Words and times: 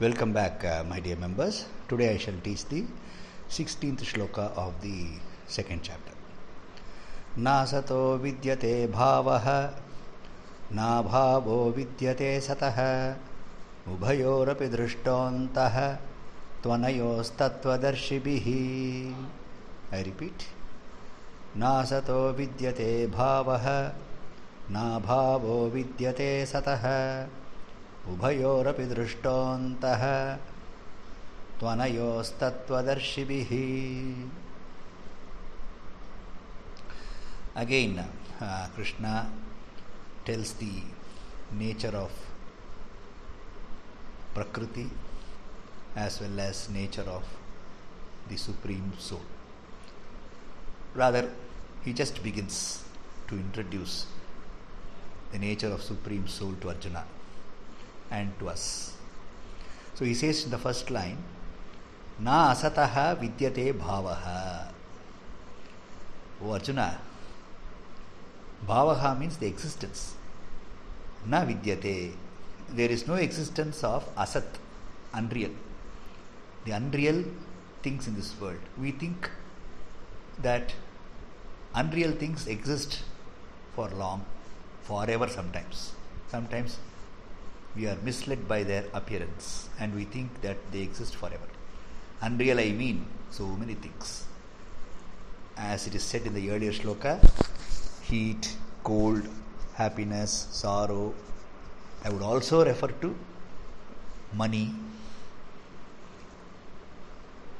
Welcome 0.00 0.32
back, 0.32 0.64
uh, 0.64 0.82
my 0.82 0.98
dear 0.98 1.14
members. 1.14 1.66
Today 1.88 2.14
I 2.14 2.16
shall 2.18 2.34
teach 2.42 2.64
the 2.66 2.82
16th 3.48 4.02
shloka 4.02 4.50
of 4.58 4.72
the 4.82 5.06
second 5.46 5.82
chapter. 5.84 6.14
नासतो 7.38 8.16
विद्यते 8.22 8.86
भावः 8.92 9.46
नाभावो 10.78 11.58
विद्यते 11.76 12.30
सतः 12.40 12.80
उभयोरपि 13.92 14.68
दृष्टोऽन्तः 14.74 15.78
त्वनयोस्तत्त्वदर्शिभिः 16.64 18.50
ऐ 19.94 20.02
रिपीट् 20.10 20.48
नासतो 21.56 22.18
विद्यते 22.40 22.90
भावः 23.14 23.70
नाभावो 24.78 25.56
विद्यते 25.76 26.30
सतः 26.54 26.84
उभयोरपि 28.12 28.84
दृष्टोऽन्तः 28.94 30.02
त्वनयोस्तत्त्वदर्शिभिः 31.60 33.52
Again, 37.56 38.04
uh, 38.40 38.66
Krishna 38.74 39.30
tells 40.24 40.54
the 40.54 40.82
nature 41.52 41.96
of 41.96 42.10
Prakriti 44.34 44.90
as 45.94 46.20
well 46.20 46.40
as 46.40 46.68
nature 46.68 47.06
of 47.06 47.22
the 48.28 48.36
Supreme 48.36 48.92
Soul. 48.98 49.20
Rather, 50.94 51.30
he 51.84 51.92
just 51.92 52.24
begins 52.24 52.82
to 53.28 53.36
introduce 53.36 54.06
the 55.30 55.38
nature 55.38 55.68
of 55.68 55.80
Supreme 55.80 56.26
Soul 56.26 56.54
to 56.60 56.70
Arjuna 56.70 57.04
and 58.16 58.38
to 58.40 58.48
us. 58.54 58.64
So 59.94 60.04
he 60.04 60.14
says 60.14 60.44
in 60.44 60.50
the 60.50 60.58
first 60.58 60.90
line, 60.90 61.18
Na 62.18 62.52
asataha 62.52 63.06
vidyate 63.20 63.72
bhavaha. 63.72 64.68
O 66.42 66.52
Arjuna, 66.52 67.00
bhavaha 68.68 69.18
means 69.18 69.36
the 69.36 69.46
existence. 69.46 70.14
Na 71.26 71.44
vidyate. 71.44 72.14
There 72.68 72.90
is 72.96 73.06
no 73.06 73.14
existence 73.14 73.82
of 73.84 74.04
asat, 74.16 74.46
unreal. 75.12 75.50
The 76.64 76.72
unreal 76.72 77.24
things 77.82 78.06
in 78.08 78.14
this 78.14 78.30
world. 78.40 78.62
We 78.78 78.90
think 78.92 79.30
that 80.38 80.72
unreal 81.74 82.12
things 82.12 82.46
exist 82.46 83.02
for 83.74 83.88
long, 83.90 84.24
forever 84.82 85.28
sometimes. 85.28 85.92
Sometimes 86.28 86.78
we 87.76 87.86
are 87.88 87.96
misled 88.02 88.46
by 88.46 88.62
their 88.62 88.84
appearance 88.92 89.68
and 89.80 89.94
we 89.94 90.04
think 90.04 90.40
that 90.42 90.56
they 90.72 90.80
exist 90.80 91.16
forever. 91.16 91.48
Unreal, 92.20 92.60
I 92.60 92.72
mean, 92.72 93.06
so 93.30 93.46
many 93.46 93.74
things. 93.74 94.26
As 95.56 95.86
it 95.86 95.94
is 95.94 96.02
said 96.02 96.22
in 96.22 96.34
the 96.34 96.50
earlier 96.50 96.72
shloka, 96.72 97.18
heat, 98.02 98.56
cold, 98.82 99.28
happiness, 99.74 100.48
sorrow. 100.50 101.14
I 102.04 102.10
would 102.10 102.22
also 102.22 102.64
refer 102.64 102.88
to 102.88 103.14
money 104.32 104.74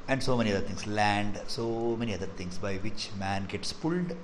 and 0.07 0.21
so 0.21 0.37
many 0.37 0.51
other 0.51 0.61
things, 0.61 0.85
land, 0.85 1.41
so 1.47 1.95
many 1.97 2.13
other 2.13 2.27
things 2.27 2.57
by 2.57 2.75
which 2.75 3.09
man 3.17 3.47
gets 3.47 3.73
pulled 3.73 4.15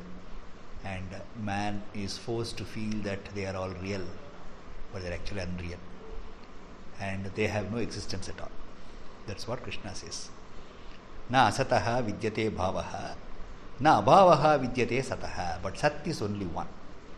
and 0.86 1.06
man 1.44 1.82
is 1.94 2.18
forced 2.18 2.58
to 2.58 2.66
feel 2.66 2.94
that 3.02 3.24
they 3.34 3.46
are 3.46 3.56
all 3.56 3.72
real 3.82 4.02
but 4.92 5.04
they're 5.04 5.14
actually 5.14 5.42
unreal. 5.42 5.80
And 7.00 7.26
they 7.36 7.48
have 7.48 7.72
no 7.72 7.78
existence 7.78 8.30
at 8.30 8.40
all. 8.40 8.52
That's 9.28 9.48
what 9.48 9.64
Krishna 9.64 9.96
says. 9.96 10.30
Na 11.30 11.50
asataha 11.50 12.04
vidyate 12.04 12.52
bhavaha, 12.52 13.16
na 13.80 14.02
abhavaha 14.02 14.60
vidyate 14.60 15.04
sataha. 15.04 15.62
But 15.62 15.78
sat 15.78 16.06
is 16.06 16.22
only 16.22 16.46
one. 16.46 16.68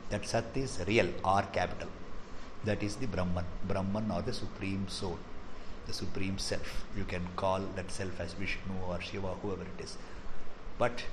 That 0.10 0.26
sat 0.26 0.46
is 0.56 0.80
real 0.88 1.08
or 1.26 1.42
capital. 1.52 1.90
That 2.64 2.84
is 2.84 2.96
the 2.96 3.08
Brahman. 3.08 3.46
Brahman 3.68 4.12
or 4.12 4.22
the 4.22 4.34
Supreme 4.34 4.88
Soul. 4.88 5.18
The 5.88 5.94
Supreme 5.94 6.38
Self. 6.38 6.86
You 6.96 7.04
can 7.04 7.28
call 7.36 7.62
that 7.76 7.92
self 7.92 8.20
as 8.20 8.34
Vishnu 8.34 8.76
or 8.88 9.02
Shiva, 9.02 9.36
whoever 9.42 9.64
it 9.64 9.84
is. 9.84 9.98
But 10.78 11.04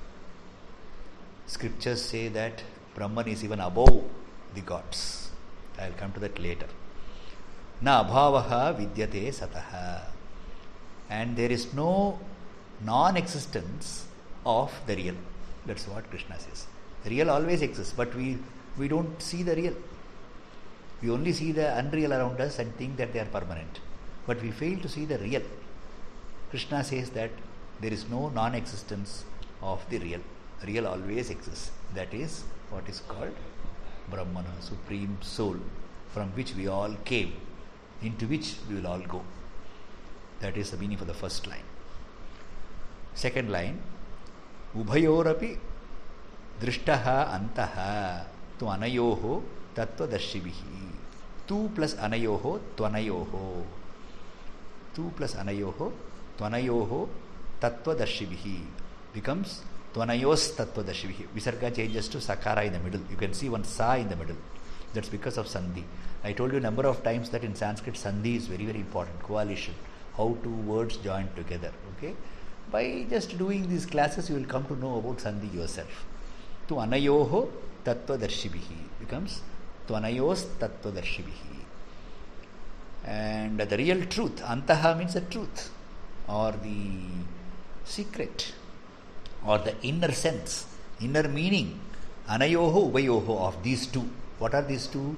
scriptures 1.47 2.01
say 2.01 2.29
that 2.29 2.63
Brahman 2.95 3.27
is 3.27 3.43
even 3.43 3.59
above 3.59 4.03
the 4.53 4.61
gods. 4.61 5.20
I 5.81 5.87
will 5.89 5.97
come 6.01 6.11
to 6.13 6.19
that 6.25 6.37
later. 6.39 6.67
Na 7.81 8.03
abhavaha 8.03 8.61
vidyate 8.79 9.23
sataha. 9.39 10.01
And 11.09 11.35
there 11.35 11.51
is 11.51 11.73
no 11.73 12.19
non 12.83 13.17
existence 13.17 14.05
of 14.45 14.71
the 14.87 14.95
real. 14.95 15.15
That's 15.65 15.87
what 15.87 16.09
Krishna 16.09 16.39
says. 16.39 16.67
The 17.03 17.09
real 17.09 17.29
always 17.29 17.61
exists, 17.61 17.93
but 17.95 18.13
we, 18.15 18.37
we 18.77 18.87
don't 18.87 19.21
see 19.21 19.43
the 19.43 19.55
real. 19.55 19.75
We 21.01 21.09
only 21.09 21.33
see 21.33 21.51
the 21.51 21.75
unreal 21.77 22.13
around 22.13 22.39
us 22.39 22.59
and 22.59 22.75
think 22.77 22.97
that 22.97 23.11
they 23.13 23.19
are 23.19 23.31
permanent. 23.37 23.79
But 24.27 24.41
we 24.41 24.51
fail 24.51 24.79
to 24.79 24.89
see 24.89 25.05
the 25.05 25.17
real. 25.17 25.41
Krishna 26.51 26.83
says 26.83 27.09
that 27.11 27.31
there 27.79 27.91
is 27.91 28.07
no 28.09 28.29
non 28.29 28.53
existence 28.53 29.25
of 29.61 29.83
the 29.89 29.97
real. 29.97 30.21
Real 30.65 30.87
always 30.87 31.31
exists. 31.31 31.71
That 31.95 32.13
is 32.13 32.43
what 32.69 32.87
is 32.87 33.01
called 33.07 33.35
Brahmana, 34.09 34.49
Supreme 34.59 35.17
Soul, 35.21 35.57
from 36.09 36.29
which 36.31 36.55
we 36.55 36.67
all 36.67 36.95
came, 37.05 37.33
into 38.01 38.25
which 38.27 38.55
we 38.69 38.75
will 38.75 38.87
all 38.87 38.99
go. 38.99 39.21
That 40.39 40.57
is 40.57 40.71
the 40.71 40.77
meaning 40.77 40.97
for 40.97 41.05
the 41.05 41.13
first 41.13 41.45
line. 41.47 41.63
Second 43.13 43.51
line, 43.51 43.81
Ubhayorapi 44.75 45.57
Drishtaha 46.61 47.29
Antaha 47.29 48.25
Tu 48.57 48.65
Anayoho 48.65 49.43
Tattvadarshibhihi. 49.75 50.93
Tu 51.47 51.69
plus 51.75 51.95
Anayoho 51.95 52.59
Tvanayoho. 52.77 53.65
Tu 54.93 55.11
plus 55.15 55.35
Anayoho 55.35 55.91
Tvanayoho 56.37 57.09
Tattvadarshibhihi 57.59 58.61
becomes 59.13 59.61
Tvanayos 59.93 60.53
Tattvadarshibhihi. 60.55 61.27
Visarga 61.35 61.75
changes 61.75 62.07
to 62.07 62.17
Sakara 62.19 62.65
in 62.65 62.73
the 62.73 62.79
middle. 62.79 63.01
You 63.09 63.17
can 63.17 63.33
see 63.33 63.49
one 63.49 63.63
Sa 63.63 63.95
in 63.95 64.07
the 64.07 64.15
middle. 64.15 64.37
That's 64.93 65.09
because 65.09 65.37
of 65.37 65.47
Sandhi. 65.47 65.83
I 66.23 66.33
told 66.33 66.51
you 66.51 66.57
a 66.57 66.61
number 66.61 66.85
of 66.85 67.03
times 67.03 67.29
that 67.31 67.43
in 67.43 67.55
Sanskrit 67.55 67.95
Sandhi 67.95 68.35
is 68.37 68.47
very, 68.47 68.65
very 68.65 68.79
important. 68.79 69.21
Coalition. 69.23 69.73
How 70.15 70.37
two 70.43 70.49
words 70.49 70.97
join 70.97 71.29
together. 71.35 71.71
Okay? 71.97 72.15
By 72.71 73.05
just 73.09 73.37
doing 73.37 73.67
these 73.67 73.85
classes, 73.85 74.29
you 74.29 74.35
will 74.35 74.45
come 74.45 74.65
to 74.65 74.75
know 74.75 74.97
about 74.97 75.17
Sandhi 75.17 75.53
yourself. 75.53 76.05
Tu 76.67 76.75
Anayoho 76.75 77.49
Tattvadarshibhihi 77.83 78.99
becomes 78.99 79.41
Tvanayos 79.87 80.45
Tattvadarshibhihi. 80.59 81.59
And 83.03 83.59
the 83.59 83.77
real 83.77 84.05
truth, 84.05 84.41
Antaha 84.41 84.97
means 84.97 85.15
the 85.15 85.21
truth 85.21 85.71
or 86.27 86.51
the 86.51 87.01
secret 87.83 88.53
or 89.45 89.57
the 89.59 89.75
inner 89.81 90.11
sense, 90.11 90.65
inner 90.99 91.27
meaning, 91.27 91.79
anayoho 92.29 92.91
ubayoho 92.91 93.39
of 93.47 93.63
these 93.63 93.87
two. 93.87 94.07
What 94.39 94.53
are 94.53 94.61
these 94.61 94.87
two? 94.87 95.15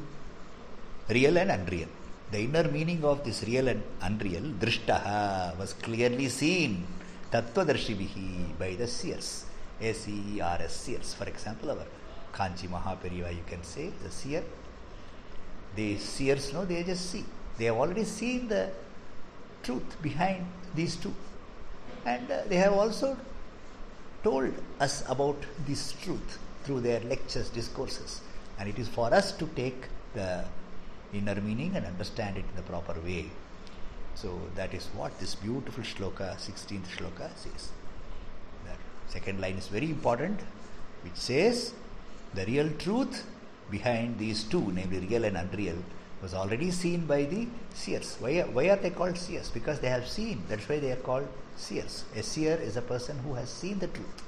Real 1.09 1.37
and 1.37 1.51
unreal. 1.51 1.87
The 2.31 2.39
inner 2.39 2.63
meaning 2.63 3.03
of 3.03 3.23
this 3.23 3.43
real 3.43 3.67
and 3.67 3.83
unreal, 4.01 4.41
drishtaha, 4.41 5.57
was 5.57 5.73
clearly 5.73 6.29
seen, 6.29 6.85
tattvadarshibhihi, 7.31 8.57
by 8.57 8.75
the 8.75 8.87
seers, 8.87 9.45
S-E-E-R-S, 9.81 10.75
seers. 10.75 11.13
For 11.13 11.25
example, 11.25 11.71
our 11.71 11.85
Kanchi 12.33 12.67
Mahaperiyava, 12.67 13.35
you 13.35 13.43
can 13.45 13.63
say, 13.63 13.91
the 14.01 14.09
seer. 14.09 14.43
The 15.75 15.97
seers, 15.97 16.53
no, 16.53 16.65
they 16.65 16.83
just 16.83 17.11
see. 17.11 17.25
They 17.57 17.65
have 17.65 17.75
already 17.75 18.03
seen 18.03 18.47
the 18.47 18.71
truth 19.61 20.01
behind 20.01 20.45
these 20.73 20.95
two. 20.95 21.13
And 22.05 22.29
uh, 22.29 22.41
they 22.47 22.57
have 22.57 22.73
also 22.73 23.17
told 24.23 24.53
us 24.79 25.03
about 25.09 25.37
this 25.67 25.93
truth 26.01 26.39
through 26.63 26.79
their 26.81 27.01
lectures, 27.01 27.49
discourses. 27.49 28.21
And 28.57 28.69
it 28.69 28.79
is 28.79 28.87
for 28.87 29.13
us 29.13 29.31
to 29.33 29.47
take 29.55 29.87
the 30.13 30.45
inner 31.13 31.35
meaning 31.41 31.75
and 31.75 31.85
understand 31.85 32.37
it 32.37 32.45
in 32.49 32.55
the 32.55 32.61
proper 32.61 32.99
way. 33.01 33.25
So 34.15 34.39
that 34.55 34.73
is 34.73 34.87
what 34.95 35.19
this 35.19 35.35
beautiful 35.35 35.83
shloka, 35.83 36.35
16th 36.37 36.87
shloka, 36.87 37.29
says. 37.35 37.71
The 38.65 39.11
second 39.11 39.41
line 39.41 39.55
is 39.55 39.67
very 39.67 39.89
important, 39.89 40.39
which 41.03 41.15
says 41.15 41.73
the 42.33 42.45
real 42.45 42.69
truth 42.77 43.25
behind 43.69 44.19
these 44.19 44.43
two, 44.43 44.71
namely 44.73 44.99
real 44.99 45.25
and 45.25 45.37
unreal, 45.37 45.75
was 46.23 46.33
already 46.33 46.71
seen 46.71 47.05
by 47.05 47.25
the 47.25 47.47
seers. 47.73 48.15
Why, 48.19 48.39
why 48.41 48.69
are 48.69 48.77
they 48.77 48.89
called 48.89 49.17
seers? 49.17 49.49
Because 49.49 49.79
they 49.81 49.89
have 49.89 50.07
seen. 50.07 50.41
That's 50.47 50.67
why 50.67 50.79
they 50.79 50.91
are 50.91 51.03
called 51.09 51.27
seers. 51.57 52.05
A 52.15 52.23
seer 52.23 52.55
is 52.55 52.77
a 52.77 52.81
person 52.81 53.19
who 53.19 53.33
has 53.33 53.49
seen 53.49 53.77
the 53.77 53.87
truth. 53.87 54.23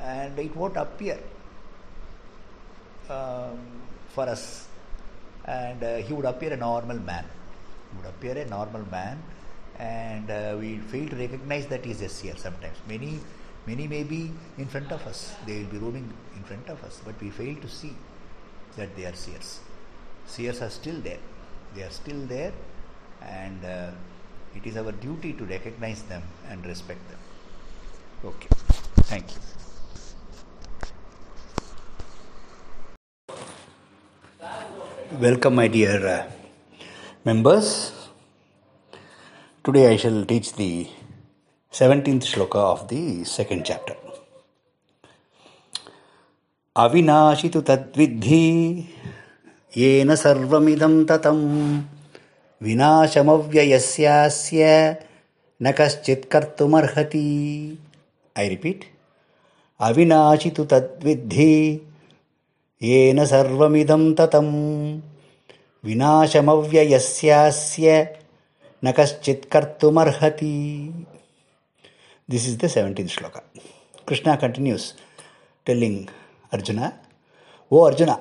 And 0.00 0.38
it 0.38 0.54
won't 0.56 0.76
appear 0.76 1.18
um, 3.08 3.58
for 4.08 4.28
us. 4.28 4.66
And 5.44 5.82
uh, 5.82 5.96
he 5.98 6.12
would 6.12 6.24
appear 6.24 6.52
a 6.52 6.56
normal 6.56 6.98
man. 6.98 7.24
He 7.90 7.96
would 7.96 8.06
appear 8.06 8.36
a 8.36 8.44
normal 8.44 8.84
man, 8.90 9.22
and 9.78 10.30
uh, 10.30 10.56
we 10.58 10.78
fail 10.78 11.08
to 11.08 11.16
recognize 11.16 11.66
that 11.68 11.84
he 11.84 11.92
is 11.92 12.02
a 12.02 12.08
seer 12.08 12.36
sometimes. 12.36 12.76
Many, 12.86 13.18
many 13.66 13.88
may 13.88 14.02
be 14.02 14.30
in 14.58 14.66
front 14.66 14.92
of 14.92 15.06
us, 15.06 15.34
they 15.46 15.60
will 15.60 15.70
be 15.70 15.78
roaming 15.78 16.12
in 16.36 16.42
front 16.42 16.68
of 16.68 16.82
us, 16.84 17.00
but 17.02 17.18
we 17.22 17.30
fail 17.30 17.56
to 17.56 17.68
see 17.68 17.94
that 18.76 18.94
they 18.94 19.06
are 19.06 19.14
seers 19.14 19.60
Seers 20.27 20.61
are 20.61 20.69
still 20.69 20.99
there, 21.01 21.19
they 21.75 21.83
are 21.83 21.89
still 21.89 22.25
there, 22.25 22.53
and 23.21 23.63
uh, 23.63 23.91
it 24.55 24.65
is 24.65 24.77
our 24.77 24.91
duty 24.91 25.33
to 25.33 25.45
recognize 25.45 26.01
them 26.03 26.23
and 26.49 26.65
respect 26.65 27.01
them. 27.09 27.19
Okay, 28.25 28.47
thank 29.11 29.25
you. 29.33 29.41
Welcome, 35.19 35.55
my 35.55 35.67
dear 35.67 36.07
uh, 36.07 36.31
members. 37.23 37.91
Today 39.63 39.93
I 39.93 39.97
shall 39.97 40.25
teach 40.25 40.53
the 40.53 40.87
17th 41.71 42.23
shloka 42.23 42.55
of 42.55 42.87
the 42.87 43.23
second 43.23 43.65
chapter. 43.65 43.95
अविनाशि 46.75 47.49
तु 47.49 47.61
तद्विद्धि 47.61 48.45
येन 49.76 50.14
सर्वमिदं 50.14 51.04
ततं 51.04 51.38
विनाशमव्ययस्यास्य 52.62 54.96
न 55.62 55.72
कश्चित् 55.72 56.30
कर्तुमर्हति। 56.30 57.78
ऐ 58.36 58.48
repeat 58.48 58.84
अविनाशि 59.80 60.50
तु 60.50 60.64
तद्विद्धि। 60.64 61.80
येन 62.82 63.24
सर्वमिदं 63.24 64.14
ततं 64.14 64.46
विनाशमव्ययस्यास्य 65.84 68.16
न 68.84 68.92
कश्चित् 68.92 69.50
कर्तुमर्हति। 69.50 70.94
This 72.30 72.46
is 72.46 72.58
the 72.58 72.68
17th 72.68 72.98
shloka. 72.98 73.40
Krishna 74.06 74.36
continues 74.36 74.94
telling 75.66 76.08
Arjuna, 76.52 76.92
O 77.72 77.84
Arjuna, 77.84 78.20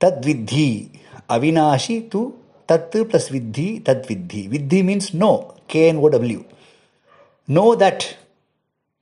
tad 0.00 0.22
vidhi 0.22 0.90
avinashi 1.28 2.10
to 2.10 2.20
tat 2.66 2.90
plus 2.90 3.28
vidhi 3.30 3.84
tad 3.84 4.06
vidhi. 4.06 4.48
Vidhi 4.48 4.84
means 4.84 5.14
know, 5.14 5.54
K 5.68 5.88
N 5.88 5.98
O 5.98 6.08
W. 6.08 6.44
Know 7.46 7.74
that 7.74 8.16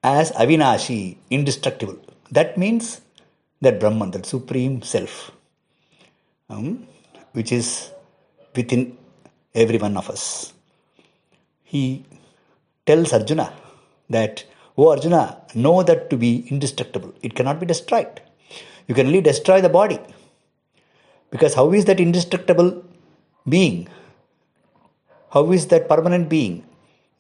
as 0.03 0.31
avinashi, 0.33 1.17
indestructible. 1.31 1.99
That 2.31 2.57
means 2.57 3.01
that 3.61 3.81
Brahman, 3.81 4.11
that 4.13 4.27
supreme 4.27 4.83
self, 4.83 5.33
um, 6.49 6.87
which 7.33 7.53
is 7.53 7.91
within 8.55 8.97
every 9.55 9.79
one 9.79 9.97
of 9.97 10.09
us. 10.11 10.53
He 11.65 12.05
tells 12.85 13.13
Arjuna 13.13 13.53
that, 14.11 14.45
Oh 14.79 14.91
Arjuna, 14.91 15.41
know 15.55 15.83
that 15.83 16.11
to 16.11 16.17
be 16.17 16.47
indestructible. 16.49 17.13
It 17.23 17.35
cannot 17.35 17.59
be 17.59 17.67
destroyed. 17.67 18.21
You 18.87 18.95
can 18.95 19.07
only 19.09 19.21
destroy 19.21 19.61
the 19.61 19.69
body. 19.69 19.99
Because 21.31 21.55
how 21.55 21.73
is 21.73 21.85
that 21.87 22.01
indestructible 22.01 22.85
being? 23.49 23.89
How 25.31 25.51
is 25.53 25.67
that 25.69 25.89
permanent 25.89 26.29
being? 26.29 26.65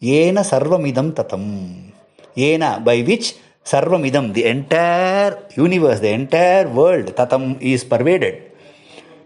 Yena 0.01 0.43
sarvamidam 0.45 1.13
tatam. 1.13 1.93
Yena, 2.37 2.83
by 2.85 3.03
which 3.03 3.35
sarvamidam, 3.65 4.33
the 4.33 4.45
entire 4.45 5.43
universe, 5.57 6.01
the 6.01 6.11
entire 6.11 6.69
world, 6.69 7.07
tatam 7.17 7.61
is 7.61 7.85
pervaded. 7.85 8.43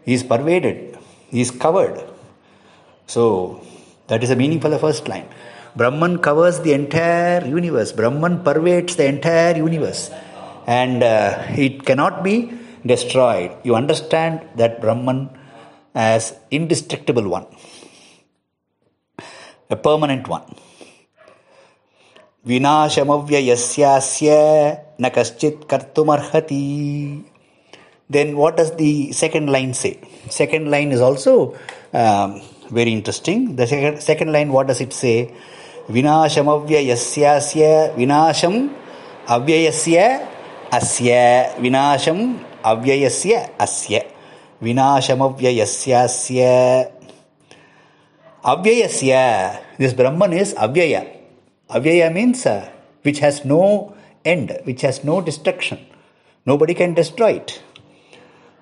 Is 0.06 0.22
pervaded, 0.22 0.98
is 1.30 1.50
covered. 1.50 2.02
So, 3.06 3.64
that 4.06 4.22
is 4.22 4.30
the 4.30 4.36
meaning 4.36 4.60
for 4.60 4.70
the 4.70 4.78
first 4.78 5.06
line. 5.08 5.28
Brahman 5.76 6.18
covers 6.18 6.60
the 6.60 6.72
entire 6.72 7.46
universe. 7.46 7.92
Brahman 7.92 8.42
pervades 8.42 8.96
the 8.96 9.06
entire 9.06 9.56
universe. 9.56 10.10
And 10.66 11.02
uh, 11.02 11.44
it 11.50 11.84
cannot 11.84 12.24
be 12.24 12.52
destroyed. 12.85 13.51
You 13.63 13.75
understand 13.75 14.47
that 14.55 14.81
Brahman 14.81 15.29
as 15.93 16.35
indestructible 16.51 17.27
one, 17.29 17.47
a 19.69 19.75
permanent 19.75 20.27
one. 20.27 20.45
विनाशमव्ययस्यास्य 22.47 24.31
न 25.01 25.09
कश्चित् 25.15 25.63
कर्तुमर्हति 25.69 26.65
then 28.15 28.37
what 28.37 28.55
does 28.55 28.69
the 28.75 29.11
second 29.13 29.49
line 29.49 29.73
say 29.73 29.99
second 30.29 30.69
line 30.69 30.91
is 30.91 31.01
also 31.01 31.55
um, 31.91 32.39
very 32.69 32.91
interesting 32.93 33.55
the 33.55 33.65
second, 33.65 33.99
second 33.99 34.31
line 34.31 34.51
what 34.51 34.67
does 34.67 34.79
it 34.79 34.93
say 34.93 35.33
विनाशमव्ययस्यास्य 35.89 37.63
विनाशम् 37.97 38.59
अव्ययस्य 39.29 39.97
अस्य 40.73 41.11
विनाशम् 41.59 42.21
ಅವ್ಯಯಸ್ಯ 42.64 43.34
ಅಸ್ಯ 43.60 43.96
ವಿನಾಶಮವ್ಯಯಸ್ಯಾಸ್ಯ 44.62 46.40
ಅವ್ಯಯಸ್ಯ 48.44 49.14
this 49.80 49.94
ಬ್ರಹ್ಮನ್ 49.94 50.34
is 50.40 50.52
ಅವ್ಯಯ 50.58 50.96
ಅವ್ಯಯ 51.70 52.04
means 52.08 52.44
which 53.04 53.20
has 53.20 53.40
no 53.46 53.62
end 54.26 54.52
which 54.66 54.80
has 54.80 55.00
no 55.06 55.16
destruction 55.20 55.82
nobody 56.56 56.74
can 56.74 56.94
destroy 56.94 57.36
it 57.36 57.52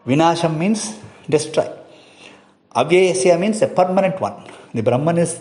ವಿನಾಶಂ 0.07 0.55
means 0.59 0.85
destroy 1.31 1.73
ಅವ್ಯಯಸ್ಯ 2.75 3.37
means 3.37 3.63
a 3.63 3.71
permanent 3.81 4.21
one 4.23 4.37
the 4.77 4.83
Brahman 4.83 5.19
is 5.19 5.35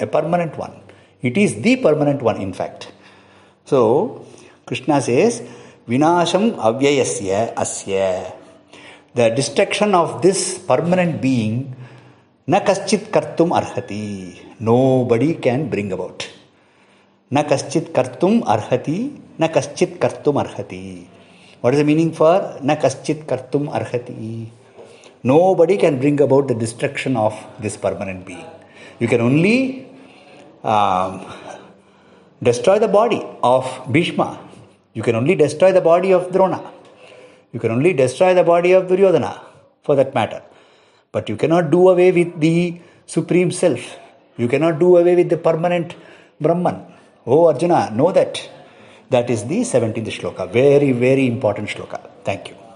a 0.00 0.08
permanent 0.16 0.56
one 0.58 0.74
it 1.22 1.38
is 1.38 1.54
the 1.64 1.74
permanent 1.76 2.22
one 2.22 2.40
in 2.40 2.52
fact 2.52 2.86
so 3.68 3.80
Krishna 4.66 5.00
says, 5.00 5.34
Vinasham 5.88 6.54
avyayasya 6.60 7.54
asya. 7.54 8.34
The 9.14 9.30
destruction 9.30 9.94
of 9.94 10.20
this 10.20 10.58
permanent 10.58 11.22
being, 11.22 11.74
na 12.46 12.60
kaschit 12.60 13.08
kartum 13.08 13.56
arhati. 13.58 14.38
Nobody 14.60 15.34
can 15.34 15.70
bring 15.70 15.90
about. 15.92 16.28
Na 17.30 17.42
kaschit 17.42 17.92
kartum 17.92 18.42
arhati, 18.44 19.18
na 19.38 19.48
kaschit 19.48 19.98
kartum 19.98 20.36
arhati. 20.44 21.06
What 21.62 21.72
is 21.72 21.80
the 21.80 21.84
meaning 21.84 22.12
for 22.12 22.58
na 22.62 22.76
kaschit 22.76 23.24
kartum 23.24 23.72
arhati? 23.72 24.48
Nobody 25.22 25.78
can 25.78 25.98
bring 25.98 26.20
about 26.20 26.48
the 26.48 26.54
destruction 26.54 27.16
of 27.16 27.34
this 27.58 27.78
permanent 27.78 28.26
being. 28.26 28.44
You 28.98 29.08
can 29.08 29.22
only 29.22 29.88
um, 30.62 31.24
destroy 32.42 32.78
the 32.78 32.88
body 32.88 33.24
of 33.42 33.64
Bhishma. 33.90 34.47
You 34.98 35.04
can 35.06 35.14
only 35.14 35.34
destroy 35.36 35.70
the 35.70 35.80
body 35.80 36.10
of 36.12 36.32
Drona. 36.32 36.60
You 37.52 37.60
can 37.60 37.70
only 37.70 37.92
destroy 37.92 38.34
the 38.34 38.42
body 38.42 38.72
of 38.72 38.88
Duryodhana, 38.88 39.32
for 39.84 39.94
that 39.94 40.12
matter. 40.12 40.42
But 41.12 41.28
you 41.28 41.36
cannot 41.36 41.70
do 41.70 41.88
away 41.88 42.10
with 42.10 42.40
the 42.40 42.80
Supreme 43.06 43.52
Self. 43.52 43.96
You 44.36 44.48
cannot 44.48 44.80
do 44.80 44.96
away 44.96 45.14
with 45.14 45.28
the 45.30 45.36
permanent 45.36 45.94
Brahman. 46.40 46.78
Oh 47.28 47.46
Arjuna, 47.46 47.92
know 47.94 48.10
that. 48.10 48.50
That 49.10 49.30
is 49.30 49.44
the 49.46 49.60
17th 49.60 50.10
shloka. 50.18 50.50
Very, 50.50 50.90
very 50.90 51.28
important 51.28 51.68
shloka. 51.68 52.00
Thank 52.24 52.48
you. 52.48 52.67